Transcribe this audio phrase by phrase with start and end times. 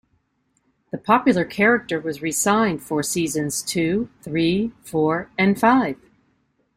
[0.91, 5.95] The popular character was re-signed for seasons two, three, four and five.